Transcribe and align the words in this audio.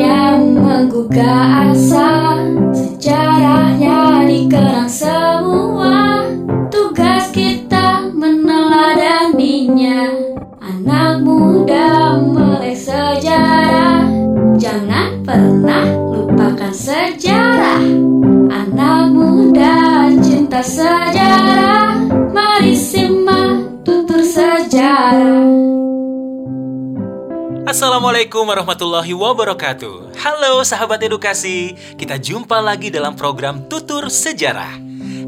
yang 0.00 0.56
menggugah 0.56 1.68
asa 1.68 2.40
Sejarahnya 2.72 4.24
dikenang 4.24 4.88
semua. 4.88 6.24
Tugas 6.72 7.28
kita 7.32 8.08
meneladaninya. 8.12 10.08
Anak 10.60 11.24
muda 11.24 12.16
melek 12.20 12.76
sejarah. 12.76 14.04
Jangan 14.56 15.24
pernah 15.24 15.88
lupakan 16.12 16.72
sejarah. 16.72 17.80
Anak 18.48 19.12
muda 19.12 20.08
cinta 20.20 20.60
sejarah. 20.60 21.96
Mari 22.32 22.76
simak 22.76 23.84
tutur 23.84 24.20
sejarah 24.20 25.39
Assalamualaikum 27.80 28.44
warahmatullahi 28.44 29.16
wabarakatuh. 29.16 30.12
Halo 30.20 30.60
sahabat 30.68 31.00
edukasi, 31.00 31.72
kita 31.96 32.20
jumpa 32.20 32.60
lagi 32.60 32.92
dalam 32.92 33.16
program 33.16 33.72
Tutur 33.72 34.12
Sejarah. 34.12 34.76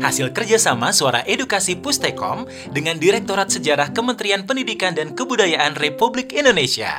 Hasil 0.05 0.37
kerjasama 0.37 0.93
Suara 0.93 1.25
Edukasi 1.25 1.81
Pustekom 1.81 2.45
dengan 2.69 3.01
Direktorat 3.01 3.49
Sejarah 3.49 3.89
Kementerian 3.97 4.45
Pendidikan 4.45 4.93
dan 4.93 5.17
Kebudayaan 5.17 5.81
Republik 5.81 6.37
Indonesia. 6.37 6.93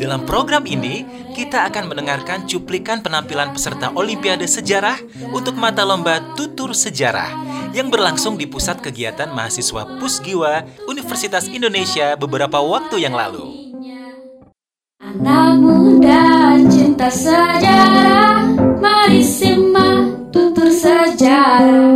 Dalam 0.00 0.24
program 0.24 0.64
ini, 0.64 1.04
kita 1.36 1.68
akan 1.68 1.92
mendengarkan 1.92 2.48
cuplikan 2.48 3.04
penampilan 3.04 3.52
peserta 3.52 3.92
Olimpiade 3.92 4.48
Sejarah 4.48 4.96
untuk 5.36 5.52
mata 5.52 5.84
lomba 5.84 6.32
Tutur 6.32 6.72
Sejarah 6.72 7.28
yang 7.76 7.92
berlangsung 7.92 8.40
di 8.40 8.48
Pusat 8.48 8.80
Kegiatan 8.88 9.36
Mahasiswa 9.36 10.00
Pusgiwa 10.00 10.64
Universitas 10.88 11.44
Indonesia 11.52 12.16
beberapa 12.16 12.56
waktu 12.56 13.04
yang 13.04 13.12
lalu. 13.12 13.61
Anak 15.22 15.62
muda 15.62 16.58
cinta 16.66 17.06
sejarah 17.06 18.42
Mari 18.82 19.22
simak 19.22 20.34
tutur 20.34 20.66
sejarah 20.66 21.94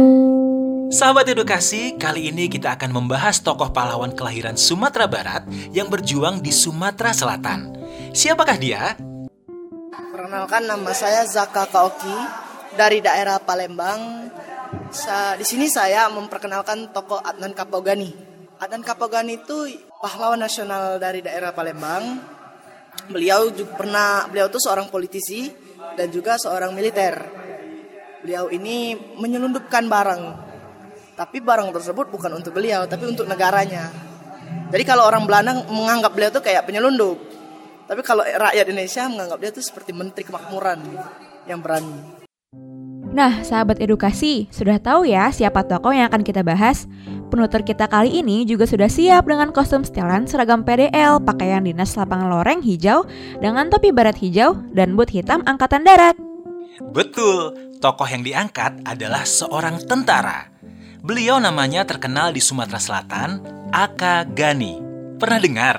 Sahabat 0.94 1.26
edukasi, 1.34 1.98
kali 1.98 2.30
ini 2.30 2.46
kita 2.46 2.78
akan 2.78 2.94
membahas 2.94 3.42
tokoh 3.42 3.74
pahlawan 3.74 4.14
kelahiran 4.14 4.54
Sumatera 4.54 5.10
Barat 5.10 5.42
yang 5.74 5.90
berjuang 5.90 6.38
di 6.38 6.54
Sumatera 6.54 7.10
Selatan. 7.10 7.74
Siapakah 8.14 8.54
dia? 8.62 8.94
Perkenalkan 9.90 10.70
nama 10.70 10.94
saya 10.94 11.26
Zaka 11.26 11.66
Kaoki 11.66 12.14
dari 12.78 13.02
daerah 13.02 13.42
Palembang. 13.42 14.30
Sa- 14.94 15.34
di 15.34 15.42
sini 15.42 15.66
saya 15.66 16.06
memperkenalkan 16.14 16.94
tokoh 16.94 17.18
Adnan 17.18 17.58
Kapogani. 17.58 18.14
Adnan 18.62 18.86
Kapogani 18.86 19.42
itu 19.42 19.66
pahlawan 19.98 20.38
nasional 20.38 21.02
dari 21.02 21.26
daerah 21.26 21.50
Palembang. 21.50 22.35
Beliau 23.06 23.50
juga 23.54 23.72
pernah 23.78 24.26
beliau 24.26 24.50
itu 24.50 24.58
seorang 24.58 24.90
politisi 24.90 25.50
dan 25.94 26.10
juga 26.10 26.36
seorang 26.36 26.74
militer. 26.74 27.14
Beliau 28.22 28.50
ini 28.50 28.98
menyelundupkan 29.16 29.86
barang. 29.86 30.22
Tapi 31.16 31.40
barang 31.40 31.72
tersebut 31.72 32.12
bukan 32.12 32.34
untuk 32.36 32.52
beliau, 32.52 32.84
tapi 32.84 33.08
untuk 33.08 33.24
negaranya. 33.24 33.88
Jadi 34.68 34.82
kalau 34.84 35.06
orang 35.06 35.24
Belanda 35.24 35.64
menganggap 35.70 36.12
beliau 36.12 36.30
itu 36.34 36.42
kayak 36.42 36.66
penyelundup. 36.66 37.16
Tapi 37.86 38.02
kalau 38.02 38.26
rakyat 38.26 38.66
Indonesia 38.66 39.06
menganggap 39.06 39.38
dia 39.38 39.50
itu 39.54 39.62
seperti 39.62 39.94
menteri 39.94 40.26
kemakmuran 40.26 40.82
yang 41.46 41.62
berani. 41.62 42.18
Nah, 43.16 43.40
sahabat 43.40 43.80
edukasi, 43.80 44.44
sudah 44.52 44.76
tahu 44.76 45.08
ya 45.08 45.32
siapa 45.32 45.64
tokoh 45.64 45.94
yang 45.94 46.12
akan 46.12 46.20
kita 46.20 46.44
bahas? 46.44 46.84
Penutur 47.36 47.68
kita 47.68 47.84
kali 47.84 48.24
ini 48.24 48.48
juga 48.48 48.64
sudah 48.64 48.88
siap 48.88 49.28
dengan 49.28 49.52
kostum 49.52 49.84
setelan 49.84 50.24
seragam 50.24 50.64
PDL, 50.64 51.20
pakaian 51.20 51.68
dinas 51.68 51.92
lapangan 51.92 52.32
loreng 52.32 52.64
hijau, 52.64 53.04
dengan 53.44 53.68
topi 53.68 53.92
barat 53.92 54.16
hijau, 54.16 54.56
dan 54.72 54.96
boot 54.96 55.12
hitam 55.12 55.44
angkatan 55.44 55.84
darat. 55.84 56.16
Betul, 56.96 57.52
tokoh 57.76 58.08
yang 58.08 58.24
diangkat 58.24 58.80
adalah 58.88 59.28
seorang 59.28 59.84
tentara. 59.84 60.48
Beliau 61.04 61.36
namanya 61.36 61.84
terkenal 61.84 62.32
di 62.32 62.40
Sumatera 62.40 62.80
Selatan, 62.80 63.44
Aka 63.68 64.24
Gani. 64.32 64.80
Pernah 65.20 65.36
dengar? 65.36 65.76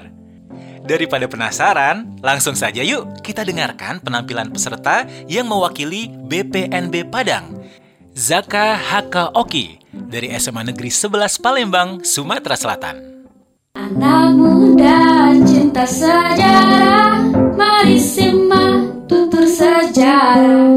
Daripada 0.86 1.26
penasaran, 1.26 2.22
langsung 2.22 2.54
saja 2.54 2.86
yuk 2.86 3.26
kita 3.26 3.42
dengarkan 3.42 3.98
penampilan 3.98 4.54
peserta 4.54 5.10
yang 5.26 5.50
mewakili 5.50 6.14
BPNB 6.22 7.10
Padang. 7.10 7.58
Zaka 8.14 8.78
Haka 8.78 9.34
Oki 9.34 9.87
dari 10.06 10.30
SMA 10.38 10.70
Negeri 10.70 10.94
11 10.94 11.42
Palembang, 11.42 12.06
Sumatera 12.06 12.54
Selatan. 12.54 13.18
Anak 13.78 14.34
muda 14.34 15.34
cinta 15.46 15.86
sejarah 15.86 17.30
Mari 17.54 18.02
simak 18.02 19.06
tutur 19.06 19.46
sejarah 19.46 20.74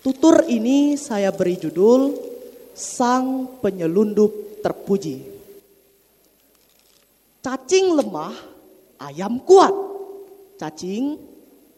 Tutur 0.00 0.48
ini 0.48 0.96
saya 0.96 1.28
beri 1.32 1.60
judul 1.60 2.16
Sang 2.76 3.60
Penyelundup 3.64 4.60
Terpuji. 4.60 5.22
Cacing 7.40 7.86
lemah, 7.94 8.34
ayam 8.98 9.38
kuat. 9.42 9.72
Cacing 10.58 11.16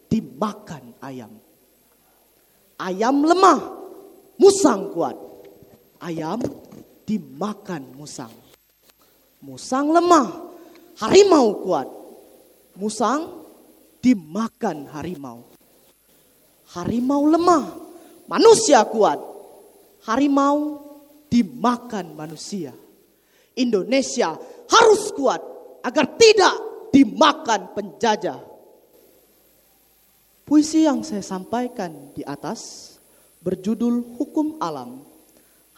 dimakan 0.09 0.97
ayam. 1.05 1.32
Ayam 2.81 3.20
lemah, 3.20 3.60
musang 4.41 4.88
kuat. 4.97 5.28
Ayam 5.98 6.42
dimakan 7.03 7.94
musang. 7.98 8.32
Musang 9.42 9.94
lemah, 9.94 10.28
harimau 10.98 11.62
kuat. 11.62 11.88
Musang 12.78 13.47
dimakan 14.03 14.87
harimau. 14.94 15.47
Harimau 16.75 17.22
lemah, 17.26 17.64
manusia 18.31 18.82
kuat. 18.87 19.19
Harimau 20.06 20.84
dimakan 21.26 22.14
manusia. 22.14 22.72
Indonesia 23.58 24.38
harus 24.70 25.10
kuat 25.12 25.42
agar 25.82 26.14
tidak 26.14 26.54
dimakan 26.94 27.75
penjajah. 27.75 28.38
Puisi 30.48 30.88
yang 30.88 31.04
saya 31.04 31.20
sampaikan 31.20 32.14
di 32.16 32.25
atas 32.25 32.97
berjudul 33.44 34.16
Hukum 34.16 34.56
Alam. 34.62 35.04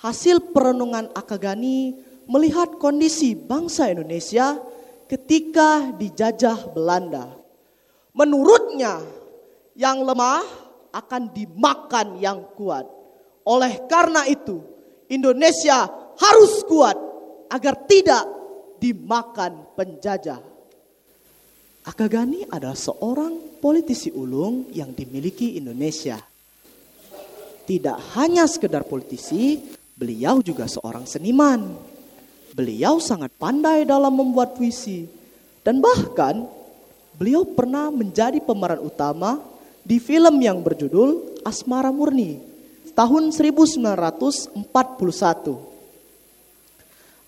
Hasil 0.00 0.56
perenungan 0.56 1.12
Akagani 1.12 1.92
melihat 2.24 2.80
kondisi 2.80 3.36
bangsa 3.36 3.92
Indonesia 3.92 4.56
ketika 5.04 5.92
dijajah 5.92 6.72
Belanda. 6.72 7.28
Menurutnya, 8.16 9.04
yang 9.76 10.00
lemah 10.00 10.40
akan 10.90 11.30
dimakan 11.36 12.16
yang 12.16 12.48
kuat. 12.56 12.88
Oleh 13.44 13.84
karena 13.86 14.24
itu, 14.24 14.64
Indonesia 15.10 15.88
harus 16.16 16.64
kuat 16.64 16.96
agar 17.52 17.84
tidak 17.84 18.24
dimakan 18.80 19.68
penjajah. 19.76 20.40
Akagani 21.84 22.44
adalah 22.48 22.76
seorang 22.76 23.58
politisi 23.58 24.12
ulung 24.12 24.68
yang 24.70 24.92
dimiliki 24.96 25.56
Indonesia. 25.56 26.20
Tidak 27.64 28.16
hanya 28.20 28.44
sekedar 28.44 28.84
politisi, 28.84 29.60
beliau 30.00 30.40
juga 30.40 30.64
seorang 30.64 31.04
seniman. 31.04 31.76
Beliau 32.56 32.96
sangat 33.04 33.28
pandai 33.36 33.84
dalam 33.84 34.16
membuat 34.16 34.56
puisi. 34.56 35.04
Dan 35.60 35.84
bahkan 35.84 36.48
beliau 37.20 37.44
pernah 37.44 37.92
menjadi 37.92 38.40
pemeran 38.40 38.80
utama 38.80 39.36
di 39.84 40.00
film 40.00 40.40
yang 40.40 40.64
berjudul 40.64 41.44
Asmara 41.44 41.92
Murni 41.92 42.40
tahun 42.96 43.28
1941. 43.28 44.56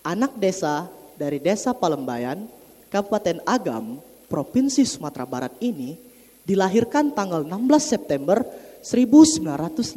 Anak 0.03 0.35
desa 0.35 0.89
dari 1.15 1.37
desa 1.37 1.71
Palembayan, 1.77 2.49
Kabupaten 2.89 3.39
Agam, 3.45 4.01
Provinsi 4.27 4.83
Sumatera 4.83 5.29
Barat 5.29 5.53
ini 5.61 5.95
dilahirkan 6.43 7.13
tanggal 7.13 7.45
16 7.45 7.53
September 7.79 8.41
1905. 8.81 9.87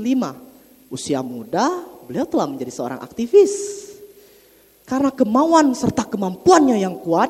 Usia 0.87 1.19
muda, 1.19 1.96
beliau 2.06 2.25
telah 2.25 2.47
menjadi 2.47 2.70
seorang 2.70 3.03
aktivis. 3.03 3.53
Karena 4.87 5.11
kemauan 5.11 5.75
serta 5.75 6.06
kemampuannya 6.06 6.79
yang 6.79 7.03
kuat, 7.03 7.29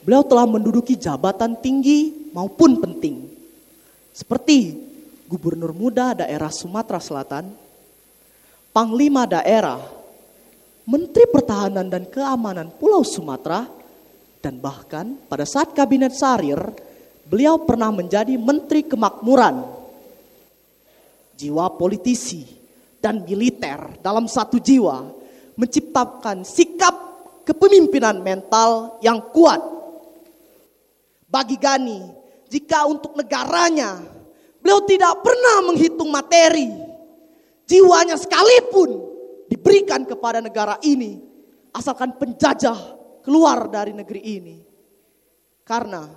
beliau 0.00 0.24
telah 0.24 0.48
menduduki 0.48 0.96
jabatan 0.96 1.52
tinggi 1.60 2.32
maupun 2.32 2.80
penting. 2.80 3.28
Seperti 4.16 4.72
Gubernur 5.28 5.76
Muda 5.76 6.16
Daerah 6.16 6.48
Sumatera 6.48 6.96
Selatan, 7.04 7.52
Panglima 8.72 9.28
Daerah, 9.28 9.84
Menteri 10.88 11.28
Pertahanan 11.28 11.92
dan 11.92 12.08
Keamanan 12.08 12.72
Pulau 12.72 13.04
Sumatera, 13.04 13.68
dan 14.40 14.56
bahkan 14.56 15.16
pada 15.28 15.44
saat 15.44 15.76
Kabinet 15.76 16.16
Sarir, 16.16 16.60
beliau 17.28 17.60
pernah 17.64 17.92
menjadi 17.92 18.36
Menteri 18.40 18.84
Kemakmuran. 18.84 19.84
Jiwa 21.34 21.66
politisi 21.74 22.63
dan 23.04 23.20
militer 23.20 24.00
dalam 24.00 24.24
satu 24.24 24.56
jiwa 24.56 25.12
menciptakan 25.60 26.40
sikap 26.40 26.96
kepemimpinan 27.44 28.24
mental 28.24 28.96
yang 29.04 29.20
kuat. 29.28 29.60
Bagi 31.28 31.60
Gani, 31.60 32.00
jika 32.48 32.88
untuk 32.88 33.12
negaranya 33.12 34.00
beliau 34.64 34.80
tidak 34.88 35.20
pernah 35.20 35.68
menghitung 35.68 36.08
materi, 36.08 36.72
jiwanya 37.68 38.16
sekalipun 38.16 39.04
diberikan 39.52 40.08
kepada 40.08 40.40
negara 40.40 40.80
ini, 40.80 41.20
asalkan 41.76 42.16
penjajah 42.16 42.96
keluar 43.20 43.68
dari 43.68 43.92
negeri 43.92 44.22
ini. 44.24 44.56
Karena 45.60 46.08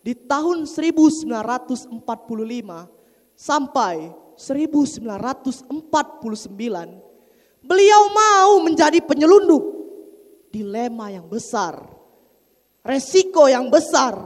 di 0.00 0.16
tahun 0.16 0.64
1945 0.64 2.00
sampai 3.36 3.96
1949 4.40 5.68
beliau 7.60 8.02
mau 8.08 8.64
menjadi 8.64 9.04
penyelundup. 9.04 9.78
Dilema 10.50 11.14
yang 11.14 11.30
besar, 11.30 11.78
resiko 12.82 13.46
yang 13.46 13.70
besar. 13.70 14.18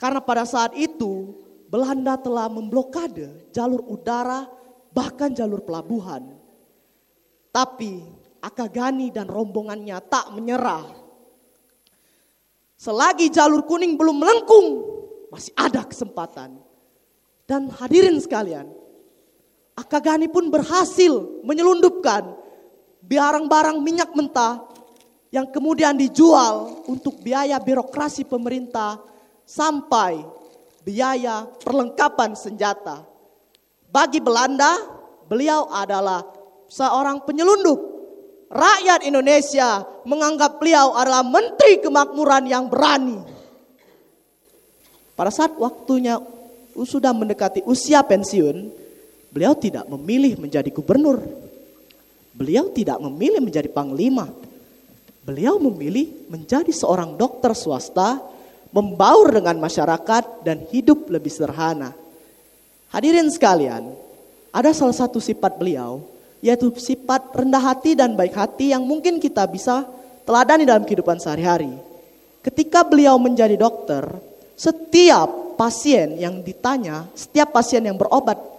Karena 0.00 0.24
pada 0.24 0.48
saat 0.48 0.72
itu 0.72 1.36
Belanda 1.68 2.16
telah 2.16 2.48
memblokade 2.48 3.52
jalur 3.52 3.84
udara 3.84 4.48
bahkan 4.96 5.36
jalur 5.36 5.60
pelabuhan. 5.60 6.24
Tapi 7.52 8.00
Akagani 8.40 9.10
dan 9.10 9.26
rombongannya 9.26 9.98
tak 10.06 10.32
menyerah. 10.32 10.86
Selagi 12.78 13.28
jalur 13.28 13.66
kuning 13.66 13.98
belum 13.98 14.22
melengkung, 14.22 14.66
masih 15.34 15.50
ada 15.58 15.82
kesempatan. 15.82 16.54
Dan 17.44 17.68
hadirin 17.74 18.16
sekalian, 18.22 18.70
Akagani 19.76 20.32
pun 20.32 20.48
berhasil 20.48 21.44
menyelundupkan 21.44 22.32
barang-barang 23.04 23.76
minyak 23.84 24.10
mentah 24.16 24.64
yang 25.28 25.44
kemudian 25.52 25.92
dijual 25.92 26.80
untuk 26.88 27.20
biaya 27.20 27.60
birokrasi 27.60 28.24
pemerintah 28.24 28.96
sampai 29.44 30.24
biaya 30.80 31.44
perlengkapan 31.60 32.32
senjata. 32.32 33.04
Bagi 33.92 34.16
Belanda, 34.24 34.80
beliau 35.28 35.68
adalah 35.68 36.24
seorang 36.72 37.20
penyelundup 37.28 37.76
rakyat 38.48 39.04
Indonesia 39.04 39.84
menganggap 40.08 40.56
beliau 40.56 40.96
adalah 40.96 41.20
menteri 41.26 41.84
kemakmuran 41.84 42.48
yang 42.48 42.64
berani. 42.72 43.18
Pada 45.12 45.32
saat 45.32 45.52
waktunya 45.56 46.16
sudah 46.76 47.12
mendekati 47.16 47.64
usia 47.64 48.04
pensiun, 48.04 48.85
beliau 49.36 49.52
tidak 49.52 49.84
memilih 49.92 50.40
menjadi 50.40 50.72
gubernur. 50.72 51.20
Beliau 52.32 52.72
tidak 52.72 52.96
memilih 53.04 53.44
menjadi 53.44 53.68
panglima. 53.68 54.32
Beliau 55.28 55.60
memilih 55.60 56.08
menjadi 56.32 56.72
seorang 56.72 57.20
dokter 57.20 57.52
swasta, 57.52 58.16
membaur 58.72 59.28
dengan 59.28 59.60
masyarakat 59.60 60.40
dan 60.40 60.64
hidup 60.72 61.12
lebih 61.12 61.28
sederhana. 61.28 61.92
Hadirin 62.88 63.28
sekalian, 63.28 63.92
ada 64.48 64.72
salah 64.72 64.96
satu 64.96 65.20
sifat 65.20 65.60
beliau 65.60 66.00
yaitu 66.40 66.72
sifat 66.76 67.32
rendah 67.36 67.60
hati 67.60 67.92
dan 67.92 68.16
baik 68.16 68.32
hati 68.32 68.72
yang 68.72 68.84
mungkin 68.84 69.20
kita 69.20 69.44
bisa 69.50 69.84
teladani 70.24 70.64
dalam 70.64 70.88
kehidupan 70.88 71.20
sehari-hari. 71.20 71.76
Ketika 72.40 72.86
beliau 72.86 73.20
menjadi 73.20 73.58
dokter, 73.58 74.06
setiap 74.54 75.58
pasien 75.60 76.16
yang 76.16 76.40
ditanya, 76.40 77.04
setiap 77.18 77.50
pasien 77.50 77.82
yang 77.82 77.98
berobat 77.98 78.55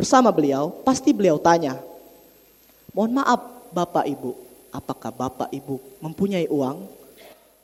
bersama 0.00 0.32
beliau, 0.32 0.72
pasti 0.80 1.12
beliau 1.12 1.36
tanya, 1.36 1.76
mohon 2.96 3.20
maaf 3.20 3.68
Bapak 3.68 4.08
Ibu, 4.08 4.32
apakah 4.72 5.12
Bapak 5.12 5.52
Ibu 5.52 6.00
mempunyai 6.00 6.48
uang? 6.48 6.88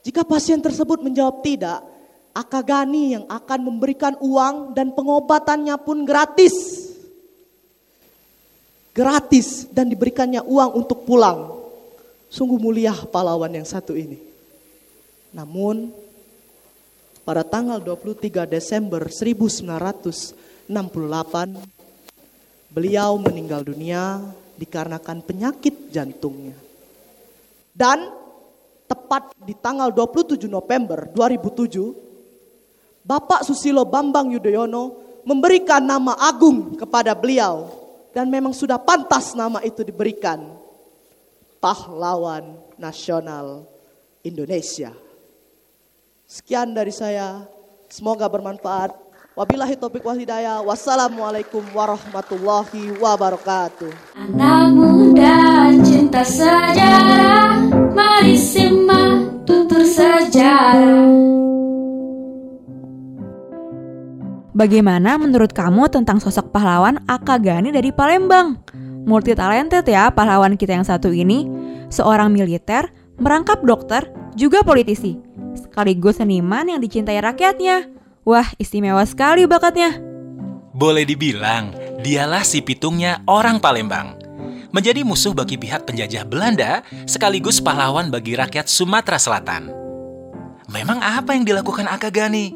Jika 0.04 0.22
pasien 0.22 0.60
tersebut 0.60 1.00
menjawab 1.00 1.40
tidak, 1.40 1.80
Akagani 2.36 3.16
yang 3.16 3.24
akan 3.32 3.64
memberikan 3.64 4.12
uang 4.20 4.76
dan 4.76 4.92
pengobatannya 4.92 5.72
pun 5.80 6.04
gratis 6.04 6.86
gratis 8.96 9.68
dan 9.68 9.92
diberikannya 9.92 10.40
uang 10.40 10.80
untuk 10.80 11.04
pulang. 11.04 11.52
Sungguh 12.32 12.56
mulia 12.56 12.96
pahlawan 13.12 13.52
yang 13.52 13.68
satu 13.68 13.92
ini. 13.92 14.16
Namun 15.36 15.92
pada 17.20 17.44
tanggal 17.44 17.76
23 17.76 18.48
Desember 18.48 19.04
1968 19.12 20.72
beliau 22.76 23.16
meninggal 23.16 23.64
dunia 23.64 24.20
dikarenakan 24.60 25.24
penyakit 25.24 25.88
jantungnya. 25.88 26.52
Dan 27.72 28.12
tepat 28.84 29.32
di 29.40 29.56
tanggal 29.56 29.88
27 29.88 30.44
November 30.44 31.08
2007 31.08 33.00
Bapak 33.00 33.48
Susilo 33.48 33.88
Bambang 33.88 34.28
Yudhoyono 34.28 35.00
memberikan 35.24 35.80
nama 35.80 36.20
agung 36.20 36.76
kepada 36.76 37.16
beliau 37.16 37.72
dan 38.12 38.28
memang 38.28 38.52
sudah 38.52 38.76
pantas 38.76 39.32
nama 39.32 39.64
itu 39.64 39.80
diberikan. 39.80 40.44
Pahlawan 41.56 42.60
Nasional 42.76 43.64
Indonesia. 44.20 44.92
Sekian 46.28 46.76
dari 46.76 46.92
saya. 46.92 47.48
Semoga 47.88 48.26
bermanfaat. 48.26 49.05
Wabillahi 49.36 49.76
taufiq 49.76 50.00
wal 50.00 50.16
hidayah. 50.16 50.64
Wassalamualaikum 50.64 51.60
warahmatullahi 51.76 52.96
wabarakatuh. 52.96 54.16
Anak 54.16 54.72
muda 54.72 55.76
cinta 55.84 56.24
sejarah, 56.24 57.68
mari 57.92 58.32
simak 58.32 59.44
tutur 59.44 59.84
sejarah. 59.84 61.04
Bagaimana 64.56 65.20
menurut 65.20 65.52
kamu 65.52 65.92
tentang 65.92 66.16
sosok 66.16 66.48
pahlawan 66.48 67.04
Akagani 67.04 67.76
dari 67.76 67.92
Palembang? 67.92 68.56
Multi 69.04 69.36
talented 69.36 69.84
ya 69.84 70.08
pahlawan 70.08 70.56
kita 70.56 70.80
yang 70.80 70.88
satu 70.88 71.12
ini. 71.12 71.44
Seorang 71.92 72.32
militer, 72.32 72.88
merangkap 73.20 73.60
dokter, 73.60 74.08
juga 74.32 74.64
politisi. 74.64 75.20
Sekaligus 75.52 76.24
seniman 76.24 76.72
yang 76.72 76.80
dicintai 76.80 77.20
rakyatnya. 77.20 77.95
Wah, 78.26 78.50
istimewa 78.58 79.06
sekali 79.06 79.46
bakatnya. 79.46 80.02
Boleh 80.74 81.06
dibilang, 81.06 81.70
dialah 82.02 82.42
si 82.42 82.58
pitungnya 82.58 83.22
orang 83.30 83.62
Palembang. 83.62 84.18
Menjadi 84.74 85.06
musuh 85.06 85.30
bagi 85.30 85.54
pihak 85.54 85.86
penjajah 85.86 86.26
Belanda, 86.26 86.82
sekaligus 87.06 87.62
pahlawan 87.62 88.10
bagi 88.10 88.34
rakyat 88.34 88.66
Sumatera 88.66 89.22
Selatan. 89.22 89.70
Memang 90.66 90.98
apa 90.98 91.38
yang 91.38 91.46
dilakukan 91.46 91.86
Akagani? 91.86 92.50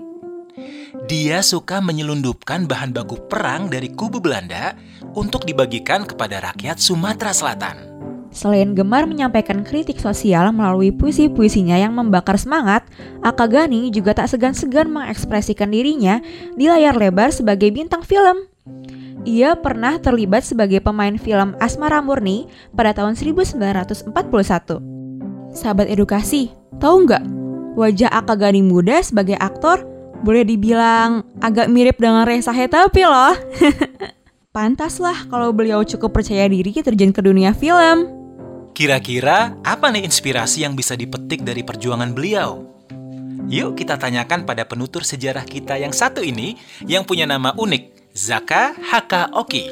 Dia 1.06 1.38
suka 1.38 1.78
menyelundupkan 1.78 2.66
bahan 2.66 2.90
baku 2.90 3.30
perang 3.30 3.70
dari 3.70 3.94
kubu 3.94 4.18
Belanda 4.18 4.74
untuk 5.14 5.46
dibagikan 5.46 6.02
kepada 6.02 6.42
rakyat 6.50 6.82
Sumatera 6.82 7.30
Selatan. 7.30 7.89
Selain 8.30 8.78
gemar 8.78 9.10
menyampaikan 9.10 9.66
kritik 9.66 9.98
sosial 9.98 10.54
melalui 10.54 10.94
puisi-puisinya 10.94 11.74
yang 11.74 11.90
membakar 11.90 12.38
semangat, 12.38 12.86
Akagani 13.26 13.90
juga 13.90 14.14
tak 14.14 14.30
segan-segan 14.30 14.86
mengekspresikan 14.86 15.74
dirinya 15.74 16.22
di 16.54 16.70
layar 16.70 16.94
lebar 16.94 17.34
sebagai 17.34 17.74
bintang 17.74 18.06
film. 18.06 18.46
Ia 19.26 19.58
pernah 19.58 19.98
terlibat 20.00 20.46
sebagai 20.46 20.80
pemain 20.80 21.18
film 21.18 21.58
Asmara 21.60 22.00
Murni 22.00 22.46
pada 22.72 22.94
tahun 22.94 23.18
1941. 23.18 24.14
Sahabat 25.50 25.90
edukasi, 25.90 26.54
tahu 26.78 27.04
nggak? 27.04 27.24
Wajah 27.74 28.14
Akagani 28.14 28.62
muda 28.62 29.02
sebagai 29.02 29.36
aktor 29.36 29.82
boleh 30.22 30.46
dibilang 30.46 31.26
agak 31.42 31.66
mirip 31.66 31.98
dengan 31.98 32.24
Reza 32.24 32.54
Hetapi 32.54 33.02
loh. 33.04 33.34
Pantaslah 34.54 35.26
kalau 35.30 35.54
beliau 35.54 35.82
cukup 35.82 36.14
percaya 36.14 36.46
diri 36.46 36.74
terjun 36.74 37.10
ke 37.10 37.20
dunia 37.22 37.54
film. 37.54 38.19
Kira-kira 38.80 39.60
apa 39.60 39.92
nih 39.92 40.08
inspirasi 40.08 40.64
yang 40.64 40.72
bisa 40.72 40.96
dipetik 40.96 41.44
dari 41.44 41.60
perjuangan 41.60 42.16
beliau? 42.16 42.64
Yuk 43.52 43.76
kita 43.76 44.00
tanyakan 44.00 44.48
pada 44.48 44.64
penutur 44.64 45.04
sejarah 45.04 45.44
kita 45.44 45.76
yang 45.76 45.92
satu 45.92 46.24
ini 46.24 46.56
yang 46.88 47.04
punya 47.04 47.28
nama 47.28 47.52
unik, 47.60 48.16
Zaka 48.16 48.72
Haka 48.80 49.36
Oki. 49.36 49.68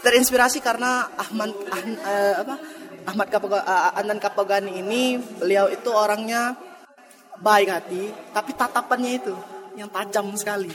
Terinspirasi 0.00 0.64
karena 0.64 1.12
Ahmad 1.20 1.52
ah, 1.68 1.84
eh, 1.84 2.34
apa, 2.48 2.54
Ahmad 3.04 3.28
Kapoga, 3.28 3.60
uh, 3.60 3.92
Andan 3.92 4.16
Kapogani 4.16 4.80
ini 4.80 5.20
beliau 5.20 5.68
itu 5.68 5.92
orangnya 5.92 6.56
baik 7.44 7.68
hati, 7.68 8.08
tapi 8.32 8.56
tatapannya 8.56 9.20
itu 9.20 9.36
yang 9.76 9.92
tajam 9.92 10.32
sekali. 10.32 10.72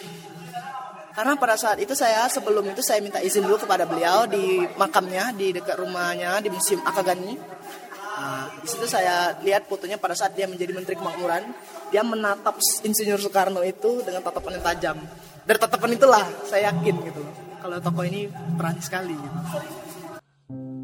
Karena 1.17 1.33
pada 1.33 1.57
saat 1.57 1.81
itu 1.81 1.97
saya 1.97 2.29
sebelum 2.29 2.61
itu 2.69 2.85
saya 2.85 3.01
minta 3.01 3.17
izin 3.17 3.41
dulu 3.41 3.57
kepada 3.65 3.89
beliau 3.89 4.29
di 4.29 4.61
makamnya 4.77 5.33
di 5.33 5.49
dekat 5.49 5.81
rumahnya 5.81 6.37
di 6.45 6.53
Museum 6.53 6.85
Akagani. 6.85 7.33
Nah, 7.33 8.45
di 8.61 8.69
situ 8.69 8.85
saya 8.85 9.33
lihat 9.41 9.65
fotonya 9.65 9.97
pada 9.97 10.13
saat 10.13 10.37
dia 10.37 10.45
menjadi 10.45 10.77
Menteri 10.77 10.93
Kemakmuran, 10.93 11.41
dia 11.89 12.05
menatap 12.05 12.61
Insinyur 12.85 13.17
Soekarno 13.17 13.65
itu 13.65 14.05
dengan 14.05 14.21
tatapan 14.21 14.61
yang 14.61 14.65
tajam. 14.69 14.97
Dari 15.41 15.57
tatapan 15.57 15.97
itulah 15.97 16.25
saya 16.45 16.69
yakin 16.69 16.95
gitu 17.09 17.21
kalau 17.65 17.81
tokoh 17.81 18.05
ini 18.05 18.29
berani 18.53 18.81
sekali. 18.85 19.17
Gitu. 19.17 19.37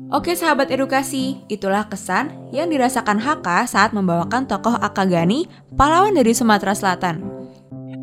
Oke 0.09 0.33
sahabat 0.33 0.73
edukasi, 0.73 1.45
itulah 1.45 1.85
kesan 1.89 2.33
yang 2.49 2.73
dirasakan 2.73 3.21
Haka 3.21 3.69
saat 3.69 3.93
membawakan 3.93 4.49
tokoh 4.49 4.81
Akagani, 4.81 5.45
pahlawan 5.77 6.17
dari 6.17 6.33
Sumatera 6.33 6.73
Selatan. 6.73 7.42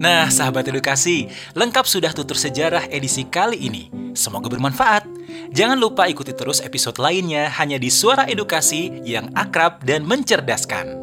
Nah, 0.00 0.32
sahabat 0.32 0.64
edukasi, 0.64 1.28
lengkap 1.52 1.84
sudah 1.84 2.16
tutur 2.16 2.32
sejarah 2.32 2.88
edisi 2.88 3.28
kali 3.28 3.68
ini. 3.68 3.92
Semoga 4.16 4.48
bermanfaat. 4.48 5.04
Jangan 5.52 5.76
lupa 5.76 6.08
ikuti 6.08 6.32
terus 6.32 6.64
episode 6.64 6.96
lainnya 6.96 7.52
hanya 7.60 7.76
di 7.76 7.92
Suara 7.92 8.24
Edukasi 8.24 9.04
yang 9.04 9.28
akrab 9.36 9.84
dan 9.84 10.08
mencerdaskan. 10.08 10.96